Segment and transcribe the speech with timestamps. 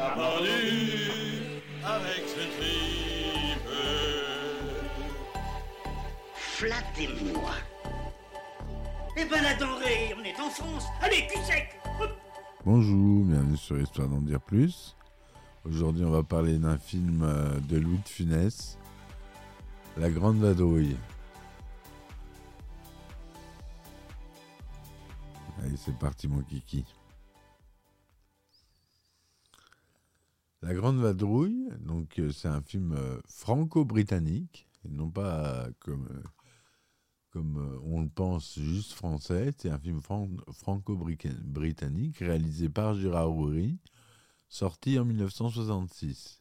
[0.00, 3.68] Pendu avec ce tripe.
[6.34, 7.50] Flattez-moi.
[9.18, 10.86] Eh ben la denrée, on est en France.
[11.02, 11.78] Allez, cul sec
[12.64, 14.96] Bonjour, bienvenue sur Histoire d'en dire plus.
[15.66, 18.78] Aujourd'hui, on va parler d'un film euh, de Louis de Funès,
[19.98, 20.96] La Grande Vadrouille.
[25.62, 26.86] Allez, c'est parti, mon kiki.
[30.70, 35.72] La Grande Vadrouille, donc euh, c'est un film euh, franco-britannique, non pas euh,
[37.34, 39.50] comme, on le pense juste français.
[39.58, 43.80] C'est un film fran- franco-britannique réalisé par Gérard Houry,
[44.48, 46.40] sorti en 1966.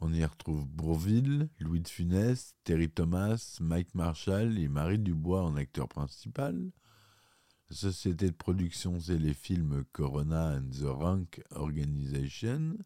[0.00, 5.54] On y retrouve Bourville, Louis de Funès, Terry Thomas, Mike Marshall et Marie Dubois en
[5.56, 6.72] acteur principal.
[7.68, 12.78] La société de production, c'est les films Corona and the Rank Organization.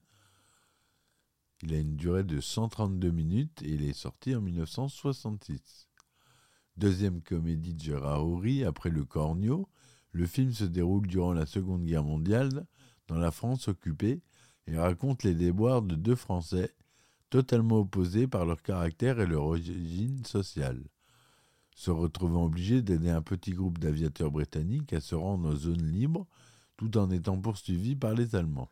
[1.62, 5.88] Il a une durée de 132 minutes et il est sorti en 1966.
[6.76, 8.26] Deuxième comédie de Gérard
[8.66, 9.68] après Le Cornio,
[10.10, 12.66] le film se déroule durant la Seconde Guerre mondiale
[13.06, 14.22] dans la France occupée
[14.66, 16.74] et raconte les déboires de deux Français
[17.30, 20.82] totalement opposés par leur caractère et leur origine sociale,
[21.76, 26.26] se retrouvant obligés d'aider un petit groupe d'aviateurs britanniques à se rendre en zone libre
[26.76, 28.70] tout en étant poursuivis par les Allemands.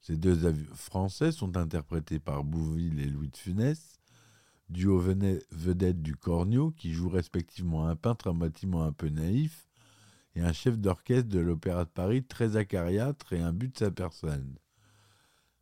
[0.00, 4.00] Ces deux avi- Français sont interprétés par Bouville et Louis de Funès,
[4.68, 4.98] duo
[5.50, 9.68] vedette du Cornio qui joue respectivement un peintre à bâtiment un peu naïf
[10.36, 13.90] et un chef d'orchestre de l'Opéra de Paris très acariâtre et un but de sa
[13.90, 14.54] personne.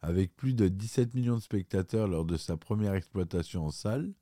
[0.03, 4.13] Avec plus de 17 millions de spectateurs lors de sa première exploitation en salle,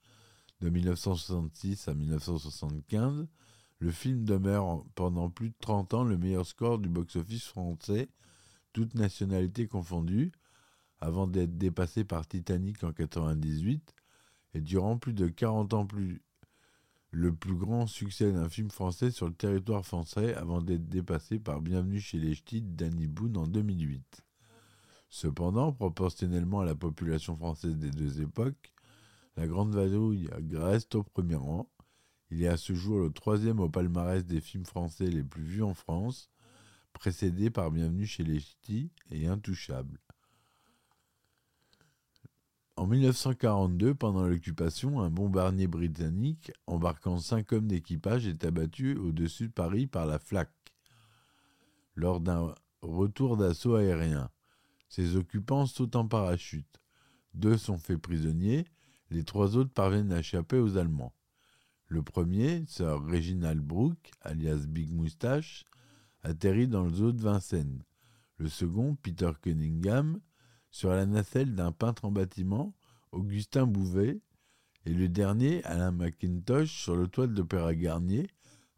[0.62, 3.26] de 1966 à 1975,
[3.80, 8.08] le film demeure en- pendant plus de 30 ans le meilleur score du box-office français,
[8.76, 10.32] toutes nationalités confondues,
[11.00, 13.94] avant d'être dépassé par Titanic en 98,
[14.52, 16.20] et durant plus de 40 ans plus
[17.10, 21.62] le plus grand succès d'un film français sur le territoire français avant d'être dépassé par
[21.62, 24.22] Bienvenue chez les Ch'tis Danny Boone en 2008.
[25.08, 28.74] Cependant, proportionnellement à la population française des deux époques,
[29.38, 31.66] la Grande Vadrouille reste au premier rang.
[32.30, 35.62] Il est à ce jour le troisième au palmarès des films français les plus vus
[35.62, 36.28] en France,
[36.96, 39.98] précédé par Bienvenue chez les Ch'tis et Intouchable.
[42.76, 49.52] En 1942, pendant l'occupation, un bombardier britannique embarquant cinq hommes d'équipage est abattu au-dessus de
[49.52, 50.50] Paris par la FLAC
[51.94, 54.30] lors d'un retour d'assaut aérien.
[54.88, 56.80] Ses occupants sautent en parachute.
[57.34, 58.64] Deux sont faits prisonniers,
[59.10, 61.12] les trois autres parviennent à échapper aux Allemands.
[61.88, 65.64] Le premier, Sir Reginald Brooke, alias Big Moustache,
[66.26, 67.84] atterrit dans le zoo de Vincennes.
[68.38, 70.20] Le second, Peter Cunningham,
[70.70, 72.74] sur la nacelle d'un peintre en bâtiment,
[73.12, 74.20] Augustin Bouvet,
[74.84, 78.28] et le dernier, Alain McIntosh, sur le toit de l'Opéra Garnier,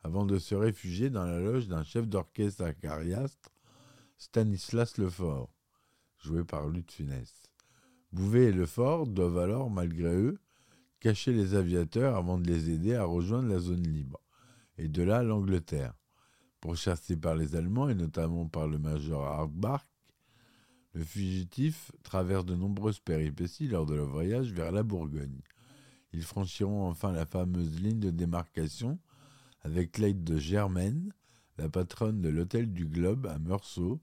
[0.02, 3.50] avant de se réfugier dans la loge d'un chef d'orchestre acariastre,
[4.18, 5.50] Stanislas Lefort,
[6.18, 7.32] joué par de Funès.
[8.12, 10.38] Bouvet et Lefort doivent alors, malgré eux,
[11.00, 14.20] cacher les aviateurs avant de les aider à rejoindre la zone libre,
[14.76, 15.94] et de là l'Angleterre.
[16.60, 19.82] Pourchassé par les Allemands et notamment par le major Hartbach,
[20.94, 25.40] le fugitif traverse de nombreuses péripéties lors de leur voyage vers la Bourgogne.
[26.12, 28.98] Ils franchiront enfin la fameuse ligne de démarcation
[29.62, 31.12] avec l'aide de Germaine,
[31.58, 34.00] la patronne de l'hôtel du Globe à Meursault,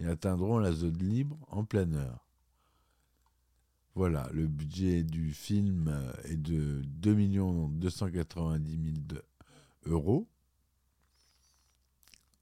[0.00, 2.28] et atteindront la zone libre en pleine heure.
[3.94, 5.94] Voilà, le budget du film
[6.24, 7.14] est de 2
[7.68, 9.22] 290 000 de-
[9.86, 10.26] euros,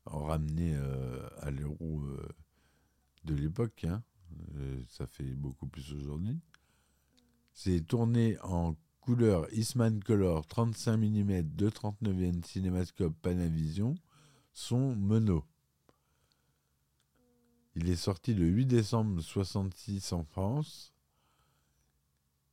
[0.05, 2.29] ramené euh, à l'euro euh,
[3.25, 4.03] de l'époque, hein.
[4.57, 6.41] Euh, ça fait beaucoup plus aujourd'hui.
[7.53, 13.95] C'est tourné en couleur Eastman Color 35 mm 239e cinémascope Panavision,
[14.53, 15.45] son mono.
[17.75, 20.93] Il est sorti le 8 décembre 66 en France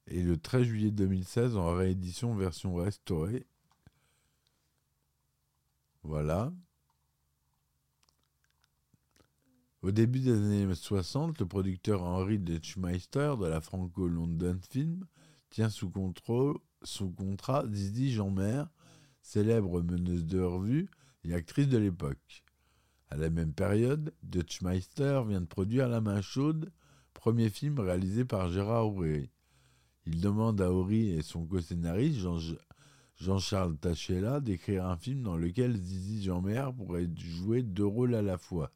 [0.08, 3.46] et le 13 juillet 2016 en réédition version restaurée.
[6.04, 6.52] Voilà.
[9.82, 15.06] Au début des années 60, le producteur Henry Detschmeister de la Franco-London Film
[15.50, 18.66] tient sous contrôle sous contrat Zizi Jeanmer,
[19.22, 20.90] célèbre meneuse de revue
[21.24, 22.44] et actrice de l'époque.
[23.08, 26.74] À la même période, Dutchmeister vient de produire La main chaude,
[27.14, 29.30] premier film réalisé par Gérard Houry.
[30.06, 32.20] Il demande à Houry et son co-scénariste
[33.16, 38.38] Jean-Charles Tachella d'écrire un film dans lequel Zizi Jeanmer pourrait jouer deux rôles à la
[38.38, 38.74] fois.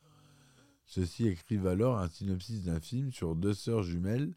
[0.94, 4.36] Ceux-ci écrivent alors un synopsis d'un film sur deux sœurs jumelles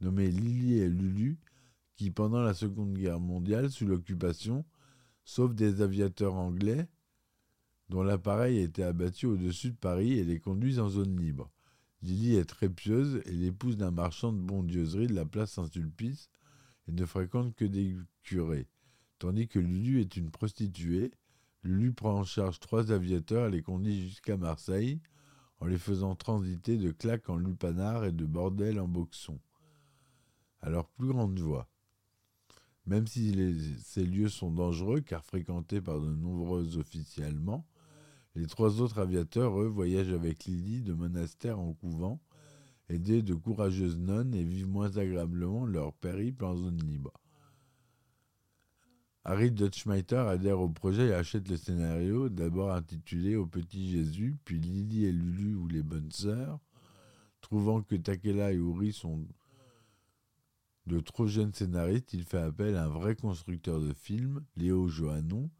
[0.00, 1.38] nommées Lily et Lulu
[1.94, 4.64] qui, pendant la Seconde Guerre mondiale, sous l'occupation,
[5.24, 6.88] sauvent des aviateurs anglais
[7.90, 11.52] dont l'appareil a été abattu au-dessus de Paris et les conduisent en zone libre.
[12.02, 16.28] Lily est très pieuse et l'épouse d'un marchand de bondieuserie de la place Saint-Sulpice
[16.88, 18.66] et ne fréquente que des curés,
[19.20, 21.12] tandis que Lulu est une prostituée.
[21.62, 25.00] Lulu prend en charge trois aviateurs et les conduit jusqu'à Marseille
[25.64, 29.40] en les faisant transiter de claques en lupanar et de bordel en boxon.
[30.60, 31.70] À leur plus grande joie.
[32.84, 33.34] Même si
[33.82, 37.66] ces lieux sont dangereux car fréquentés par de nombreux officiers allemands,
[38.34, 42.20] les trois autres aviateurs, eux, voyagent avec Lily de monastère en couvent,
[42.90, 47.14] aidés de courageuses nonnes et vivent moins agréablement leur périple en zone libre.
[49.26, 54.58] Harry Dutchmeiter adhère au projet et achète le scénario, d'abord intitulé Au petit Jésus, puis
[54.58, 56.58] Lily et Lulu ou les bonnes sœurs.
[57.40, 59.26] Trouvant que Takela et Uri sont
[60.86, 65.50] de trop jeunes scénaristes, il fait appel à un vrai constructeur de films, Léo Johannon,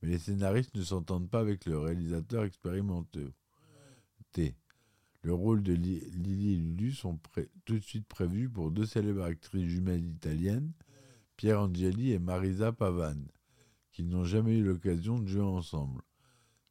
[0.00, 3.26] mais les scénaristes ne s'entendent pas avec le réalisateur expérimenté.
[5.22, 7.18] Le rôle de Lily et Lulu sont
[7.64, 10.72] tout de suite prévus pour deux célèbres actrices jumelles italiennes,
[11.38, 13.14] Pierre Angeli et Marisa Pavan,
[13.92, 16.02] qui n'ont jamais eu l'occasion de jouer ensemble.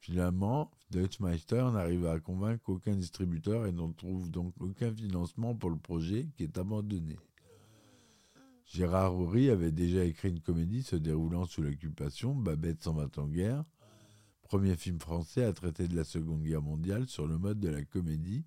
[0.02, 5.78] Finalement, Deutschmeister n'arrive à convaincre aucun distributeur et n'en trouve donc aucun financement pour le
[5.78, 7.18] projet qui est abandonné.
[8.66, 13.28] Gérard Houry avait déjà écrit une comédie se déroulant sous l'occupation, Babette s'en va en
[13.28, 13.64] guerre,
[14.42, 17.86] premier film français à traiter de la Seconde Guerre mondiale sur le mode de la
[17.86, 18.44] comédie,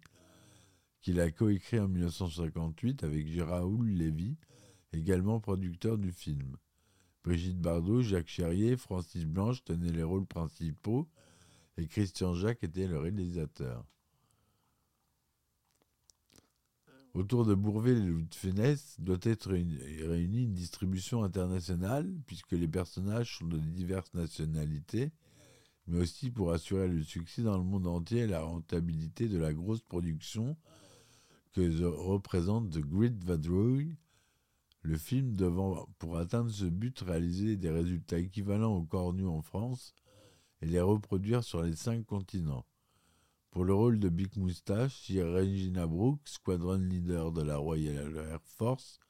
[1.00, 4.36] qu'il a coécrit en 1958 avec Gérard Lévy,
[4.92, 6.56] également producteur du film.
[7.22, 11.08] Brigitte Bardot, Jacques Cherrier, Francis Blanche tenaient les rôles principaux
[11.76, 13.84] et Christian Jacques était le réalisateur.
[17.12, 23.38] Autour de Bourville et de Funès doit être réunie une distribution internationale, puisque les personnages
[23.38, 25.10] sont de diverses nationalités,
[25.88, 29.52] mais aussi pour assurer le succès dans le monde entier et la rentabilité de la
[29.52, 30.56] grosse production
[31.52, 33.96] que représente The Great Vadrouille.
[34.82, 39.94] Le film devant, pour atteindre ce but, réaliser des résultats équivalents aux cornus en France
[40.62, 42.64] et les reproduire sur les cinq continents.
[43.50, 48.40] Pour le rôle de Big Moustache, Sir Regina Brooke, squadron leader de la Royal Air
[48.42, 49.00] Force,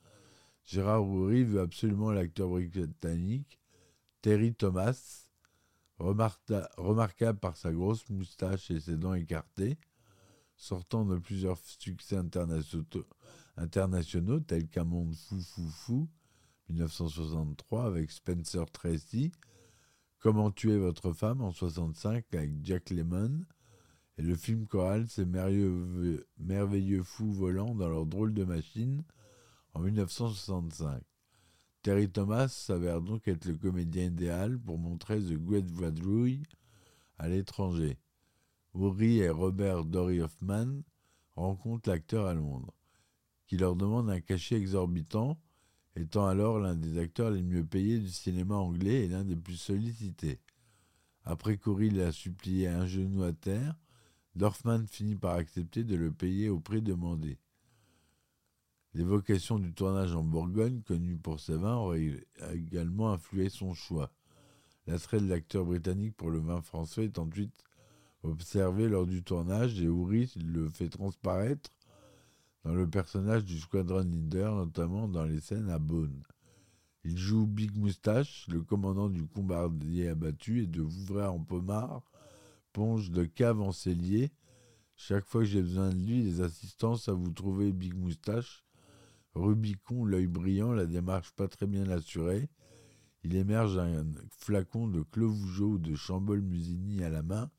[0.64, 3.58] Gérard Houry veut absolument l'acteur britannique
[4.22, 5.26] Terry Thomas,
[5.98, 9.78] remarquable par sa grosse moustache et ses dents écartées,
[10.56, 12.84] sortant de plusieurs succès internationaux
[13.68, 16.08] tels qu'Un monde fou fou fou
[16.68, 19.32] 1963 avec Spencer Tracy,
[20.20, 23.46] Comment tuer votre femme en 65 avec Jack Lemmon,
[24.18, 29.02] et le film choral C'est merveilleux, merveilleux fous volants dans leur drôle de machine
[29.72, 31.02] en 1965.
[31.80, 36.42] Terry Thomas s'avère donc être le comédien idéal pour montrer The Great Vadrouille
[37.16, 37.96] à l'étranger.
[38.74, 40.82] Uri et Robert Dory Hoffman
[41.34, 42.74] rencontrent l'acteur à Londres,
[43.50, 45.36] qui leur demande un cachet exorbitant,
[45.96, 49.56] étant alors l'un des acteurs les mieux payés du cinéma anglais et l'un des plus
[49.56, 50.38] sollicités.
[51.24, 53.74] Après qu'Uri l'a supplié un genou à terre,
[54.36, 57.38] Dorfman finit par accepter de le payer au prix demandé.
[58.94, 64.12] L'évocation du tournage en Bourgogne, connu pour ses vins, aurait également influé son choix.
[64.86, 67.64] L'attrait de l'acteur britannique pour le vin français est ensuite
[68.22, 71.72] observé lors du tournage et Houry le fait transparaître
[72.64, 76.22] dans le personnage du squadron leader, notamment dans les scènes à Beaune.
[77.04, 82.02] Il joue Big Moustache, le commandant du bombardier abattu et de Vouvray en Pommard,
[82.72, 84.30] ponge de cave en cellier.
[84.96, 88.64] Chaque fois que j'ai besoin de lui, les assistants à vous trouver Big Moustache.
[89.34, 92.50] Rubicon, l'œil brillant, la démarche pas très bien assurée.
[93.22, 97.50] Il émerge un flacon de Clovougeau ou de Chambol Musigny à la main.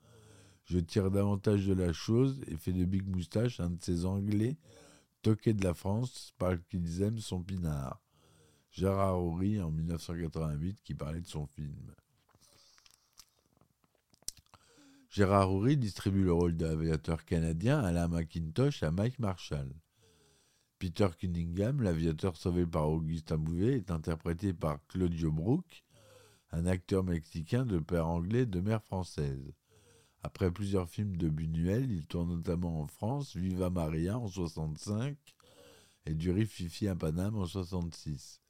[0.66, 4.58] Je tire davantage de la chose et fais de Big Moustache un de ces Anglais
[5.22, 8.02] toqués de la France par qu'ils aiment son pinard.
[8.72, 11.94] Gérard Horry en 1988 qui parlait de son film.
[15.10, 19.70] Gérard Houry distribue le rôle d'aviateur canadien Alain McIntosh à Mike Marshall.
[20.80, 25.84] Peter Cunningham, l'aviateur sauvé par Augustin Bouvet, est interprété par Claudio Brook,
[26.52, 29.54] un acteur mexicain de père anglais de mère française.
[30.24, 35.18] Après plusieurs films de Buñuel, il tourne notamment en France Viva Maria en 65
[36.06, 38.42] et du Fifi à Paname en 66.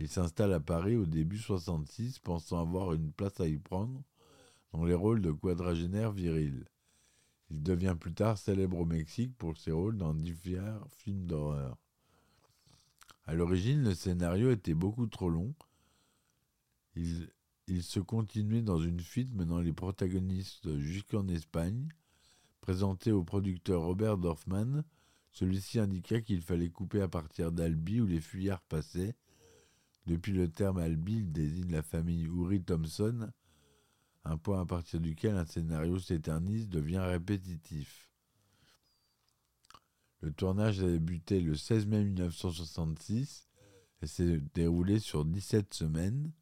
[0.00, 4.02] Il s'installe à Paris au début 66, pensant avoir une place à y prendre
[4.72, 6.64] dans les rôles de quadragénaire viril.
[7.50, 11.76] Il devient plus tard célèbre au Mexique pour ses rôles dans différents films d'horreur.
[13.24, 15.54] À l'origine, le scénario était beaucoup trop long.
[17.68, 21.88] Il, se continuait dans une fuite menant les protagonistes jusqu'en Espagne.
[22.60, 24.84] Présenté au producteur Robert Dorfman,
[25.32, 29.14] celui-ci indiqua qu'il fallait couper à partir d'Albi où les fuyards passaient.
[30.06, 33.30] Depuis le terme Albi, il désigne la famille Uri Thompson,
[34.24, 38.08] un point à partir duquel un scénario s'éternise devient répétitif.
[40.20, 43.48] Le tournage a débuté le 16 mai 1966
[44.02, 46.32] et s'est déroulé sur 17 semaines.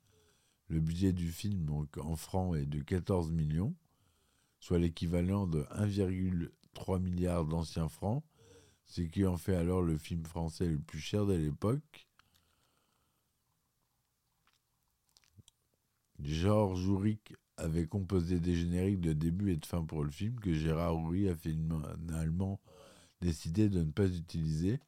[0.68, 3.74] Le budget du film en francs est de 14 millions,
[4.58, 8.24] soit l'équivalent de 1,3 milliard d'anciens francs,
[8.84, 12.08] ce qui en fait alors le film français le plus cher de l'époque.
[16.18, 20.52] Georges Jouric avait composé des génériques de début et de fin pour le film que
[20.52, 22.60] Gérard Houry a finalement
[23.20, 24.80] décidé de ne pas utiliser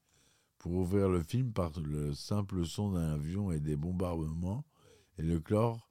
[0.59, 4.65] pour ouvrir le film par le simple son d'un avion et des bombardements
[5.19, 5.89] et le clore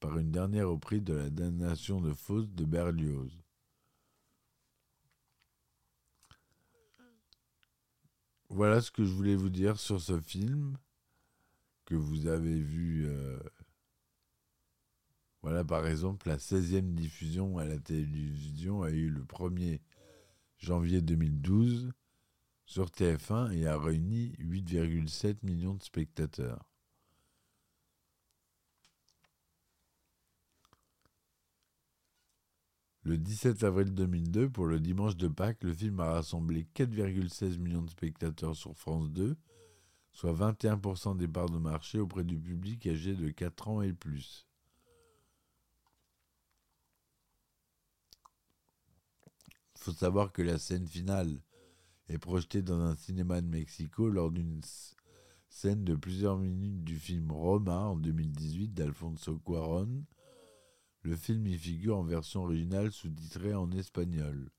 [0.00, 3.32] par une dernière reprise de la damnation de Faust de Berlioz.
[8.48, 10.76] Voilà ce que je voulais vous dire sur ce film
[11.84, 13.38] que vous avez vu euh,
[15.46, 19.80] voilà, par exemple, la 16e diffusion à la télévision a eu le 1er
[20.58, 21.92] janvier 2012
[22.64, 26.68] sur TF1 et a réuni 8,7 millions de spectateurs.
[33.06, 37.82] Le 17 avril 2002, pour le dimanche de Pâques, le film a rassemblé 4,16 millions
[37.82, 39.36] de spectateurs sur France 2,
[40.10, 44.48] soit 21% des parts de marché auprès du public âgé de 4 ans et plus.
[49.76, 51.40] faut savoir que la scène finale
[52.08, 54.60] est projetée dans un cinéma de Mexico lors d'une
[55.48, 60.02] scène de plusieurs minutes du film Roma en 2018 d'Alfonso Cuaron.
[61.06, 64.50] Le film y figure en version originale sous-titrée en espagnol.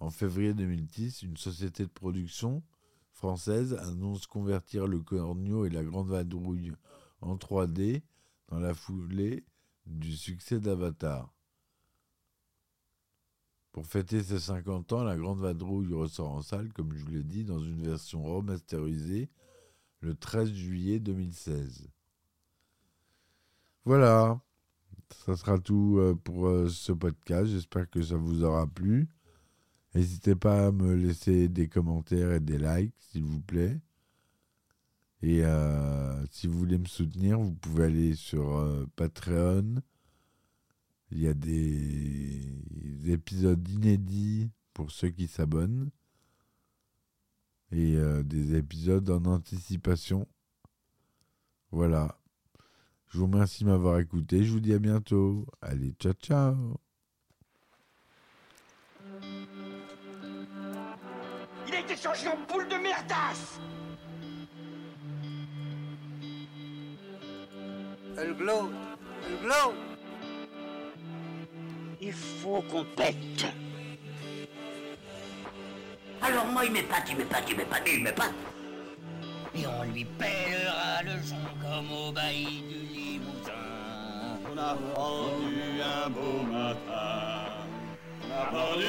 [0.00, 2.62] En février 2010, une société de production
[3.14, 6.74] française annonce convertir le Cornio et la Grande Vadrouille
[7.22, 8.02] en 3D
[8.48, 9.46] dans la foulée
[9.86, 11.32] du succès d'Avatar.
[13.72, 17.44] Pour fêter ses 50 ans, la Grande Vadrouille ressort en salle, comme je l'ai dit,
[17.44, 19.30] dans une version remasterisée
[20.04, 21.88] le 13 juillet 2016.
[23.86, 24.40] Voilà,
[25.24, 27.46] ça sera tout euh, pour euh, ce podcast.
[27.46, 29.08] J'espère que ça vous aura plu.
[29.94, 33.80] N'hésitez pas à me laisser des commentaires et des likes, s'il vous plaît.
[35.22, 39.76] Et euh, si vous voulez me soutenir, vous pouvez aller sur Patreon.
[41.10, 42.42] Il y a des,
[43.06, 45.90] épisodes inédits pour ceux qui s'abonnent.
[47.74, 50.28] Et euh, des épisodes en anticipation.
[51.72, 52.16] Voilà.
[53.08, 54.44] Je vous remercie de m'avoir écouté.
[54.44, 55.44] Je vous dis à bientôt.
[55.60, 56.76] Allez, ciao, ciao.
[61.66, 63.58] Il a été changé en boule de merdasse
[68.16, 68.70] Elle glow,
[69.26, 69.74] Elle glow.
[72.00, 73.46] Il faut qu'on pète.
[76.24, 78.32] Alors moi, il m'épate, il m'épate, il m'épate, il m'épate.
[79.54, 83.52] Et on lui pèlera le son comme au bailli du Limousin.
[84.50, 87.44] On a rendu un beau matin.
[88.22, 88.86] On a pendu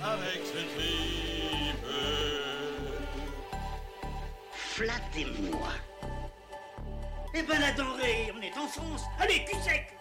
[0.00, 1.86] avec ce tripe.
[4.52, 5.70] Flattez-moi.
[7.34, 9.02] Eh ben la denrée, on est en France.
[9.18, 9.95] Allez, cul sec